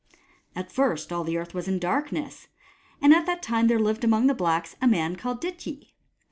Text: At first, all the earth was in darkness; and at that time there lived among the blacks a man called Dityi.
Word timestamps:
At 0.55 0.71
first, 0.71 1.13
all 1.13 1.23
the 1.23 1.37
earth 1.37 1.53
was 1.53 1.67
in 1.67 1.77
darkness; 1.77 2.47
and 3.03 3.13
at 3.13 3.27
that 3.27 3.43
time 3.43 3.67
there 3.67 3.77
lived 3.77 4.03
among 4.03 4.25
the 4.25 4.33
blacks 4.33 4.75
a 4.81 4.87
man 4.87 5.15
called 5.15 5.39
Dityi. 5.39 5.91